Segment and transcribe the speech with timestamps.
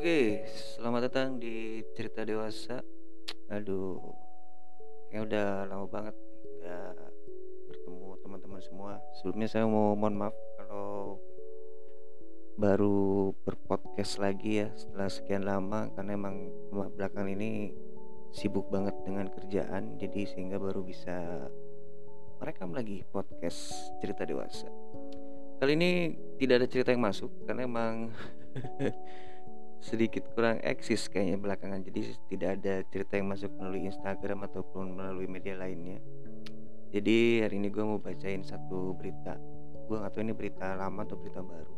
[0.00, 0.48] Oke,
[0.80, 2.80] selamat datang di cerita dewasa.
[3.52, 4.00] Aduh,
[5.12, 6.16] kayak udah lama banget
[6.56, 7.12] nggak
[7.68, 8.92] bertemu teman-teman semua.
[9.20, 11.20] Sebelumnya saya mau mohon maaf kalau
[12.56, 17.76] baru berpodcast lagi ya setelah sekian lama karena emang belakangan ini
[18.32, 21.44] sibuk banget dengan kerjaan jadi sehingga baru bisa
[22.40, 24.64] merekam lagi podcast cerita dewasa.
[25.60, 28.16] Kali ini tidak ada cerita yang masuk karena emang
[29.80, 31.80] sedikit kurang eksis kayaknya belakangan.
[31.80, 35.98] Jadi tidak ada cerita yang masuk melalui Instagram ataupun melalui media lainnya.
[36.92, 39.40] Jadi hari ini gue mau bacain satu berita.
[39.88, 41.76] Gue gak tahu ini berita lama atau berita baru.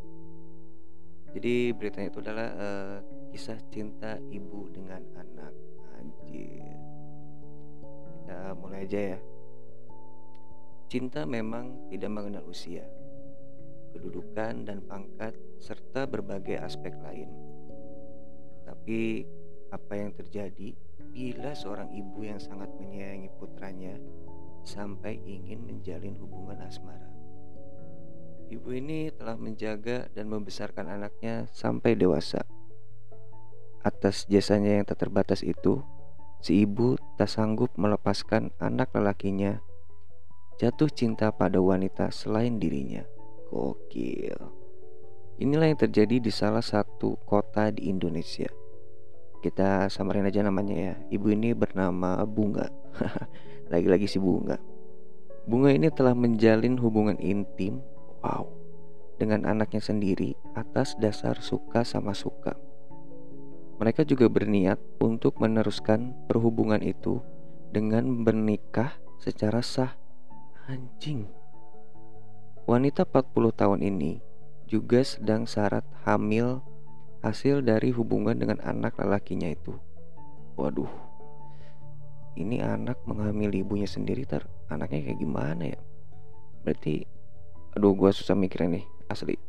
[1.33, 2.97] Jadi beritanya itu adalah uh,
[3.33, 5.53] kisah cinta ibu dengan anak.
[5.97, 6.77] Anjir.
[8.21, 9.19] Kita mulai aja ya.
[10.91, 12.85] Cinta memang tidak mengenal usia
[13.93, 17.52] kedudukan dan pangkat serta berbagai aspek lain
[18.63, 19.27] tapi
[19.69, 20.75] apa yang terjadi
[21.13, 23.95] bila seorang ibu yang sangat menyayangi putranya
[24.63, 27.09] sampai ingin menjalin hubungan asmara?
[28.49, 32.45] Ibu ini telah menjaga dan membesarkan anaknya sampai dewasa.
[33.83, 35.83] Atas jasanya yang tak terbatas itu,
[36.39, 39.59] si ibu tak sanggup melepaskan anak lelakinya
[40.61, 43.03] jatuh cinta pada wanita selain dirinya.
[43.49, 44.62] Gokil.
[45.41, 48.45] Inilah yang terjadi di salah satu kota di Indonesia.
[49.41, 50.95] Kita samarin aja namanya ya.
[51.09, 52.69] Ibu ini bernama Bunga.
[53.73, 54.61] Lagi-lagi si Bunga.
[55.49, 57.81] Bunga ini telah menjalin hubungan intim,
[58.21, 58.45] wow,
[59.17, 62.53] dengan anaknya sendiri atas dasar suka sama suka.
[63.81, 67.19] Mereka juga berniat untuk meneruskan perhubungan itu
[67.73, 69.97] dengan bernikah secara sah.
[70.69, 71.27] Anjing.
[72.63, 74.32] Wanita 40 tahun ini
[74.67, 76.63] juga sedang syarat hamil
[77.23, 79.75] hasil dari hubungan dengan anak lelakinya itu.
[80.59, 80.91] Waduh,
[82.35, 85.79] ini anak menghamili ibunya sendiri ter anaknya kayak gimana ya?
[86.67, 87.07] Berarti,
[87.77, 89.35] aduh gue susah mikirnya nih asli.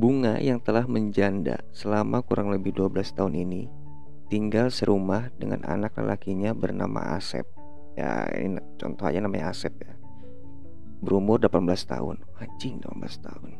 [0.00, 3.62] Bunga yang telah menjanda selama kurang lebih 12 tahun ini
[4.30, 7.44] tinggal serumah dengan anak lelakinya bernama Asep.
[7.98, 9.99] Ya, ini contoh aja namanya Asep ya.
[11.00, 12.20] Berumur 18 tahun.
[12.36, 13.56] Anjing 18 tahun.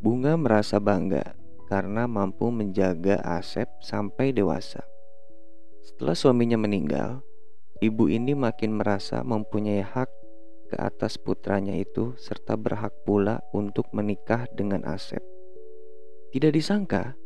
[0.00, 1.36] Bunga merasa bangga
[1.68, 4.80] karena mampu menjaga Asep sampai dewasa.
[5.84, 7.20] Setelah suaminya meninggal,
[7.84, 10.08] ibu ini makin merasa mempunyai hak
[10.72, 15.20] ke atas putranya itu serta berhak pula untuk menikah dengan Asep.
[16.32, 17.18] Tidak disangka,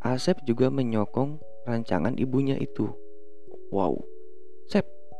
[0.00, 1.36] Asep juga menyokong
[1.68, 2.88] rancangan ibunya itu.
[3.68, 4.06] Wow,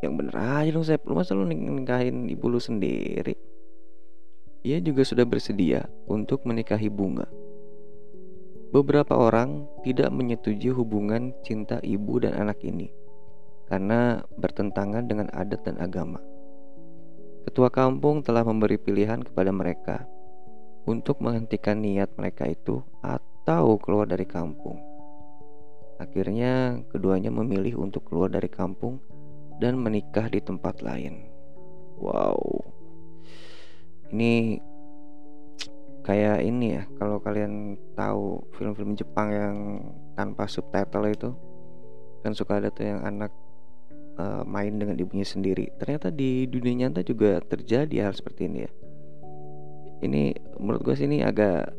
[0.04, 3.32] yang bener aja dong lu masa lu nikahin ibu lu sendiri?
[4.66, 7.30] Ia juga sudah bersedia untuk menikahi Bunga.
[8.74, 12.90] Beberapa orang tidak menyetujui hubungan cinta ibu dan anak ini
[13.70, 16.18] karena bertentangan dengan adat dan agama.
[17.46, 20.02] Ketua kampung telah memberi pilihan kepada mereka
[20.86, 24.82] untuk menghentikan niat mereka itu atau keluar dari kampung.
[26.02, 28.98] Akhirnya, keduanya memilih untuk keluar dari kampung
[29.62, 31.28] dan menikah di tempat lain.
[31.96, 32.36] Wow,
[34.12, 34.60] ini
[36.06, 39.56] kayak ini ya kalau kalian tahu film-film Jepang yang
[40.14, 41.30] tanpa subtitle itu
[42.22, 43.34] kan suka ada tuh yang anak
[44.18, 45.72] uh, main dengan ibunya sendiri.
[45.78, 48.72] Ternyata di dunia nyata juga terjadi hal seperti ini ya.
[50.04, 50.22] Ini
[50.60, 51.72] menurut gue sih ini agak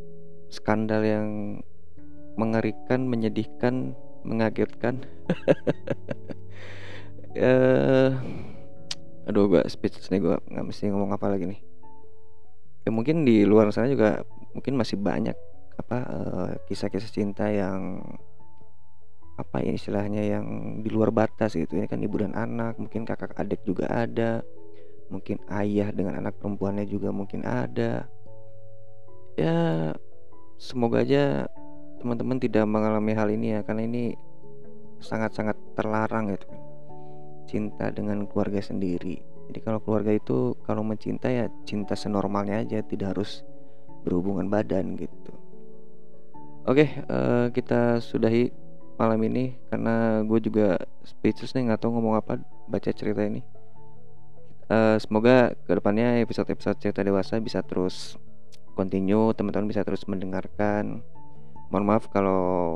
[0.50, 1.28] skandal yang
[2.38, 5.02] mengerikan menyedihkan mengagetkan
[7.36, 8.10] uh,
[9.28, 11.60] aduh gue speechless nih gue nggak mesti ngomong apa lagi nih.
[12.88, 14.24] Ya mungkin di luar sana juga
[14.56, 15.36] mungkin masih banyak
[15.78, 18.02] apa eh, kisah-kisah uh, cinta yang
[19.38, 21.76] apa ya istilahnya yang di luar batas gitu.
[21.76, 24.42] Ini kan ibu dan anak mungkin kakak adik juga ada
[25.12, 28.08] mungkin ayah dengan anak perempuannya juga mungkin ada.
[29.36, 29.92] Ya
[30.58, 31.46] semoga aja
[32.00, 34.04] teman-teman tidak mengalami hal ini ya karena ini
[34.98, 36.67] sangat-sangat terlarang gitu kan
[37.48, 39.24] cinta dengan keluarga sendiri.
[39.48, 43.48] Jadi kalau keluarga itu kalau mencinta ya cinta senormalnya aja tidak harus
[44.04, 45.34] berhubungan badan gitu.
[46.68, 48.52] Oke uh, kita sudahi
[49.00, 50.76] malam ini karena gue juga
[51.08, 53.40] speechless nih nggak tahu ngomong apa baca cerita ini.
[54.68, 58.20] Uh, semoga ke depannya episode-episode cerita dewasa bisa terus
[58.76, 61.00] continue teman-teman bisa terus mendengarkan.
[61.72, 62.76] Mohon maaf kalau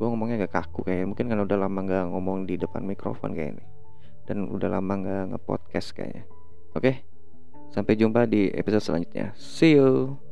[0.00, 3.52] gue ngomongnya agak kaku kayak mungkin kan udah lama nggak ngomong di depan mikrofon kayak
[3.52, 3.64] ini
[4.30, 6.22] dan udah lama nggak ngepodcast kayaknya.
[6.78, 7.02] Oke,
[7.74, 9.34] sampai jumpa di episode selanjutnya.
[9.34, 10.29] See you.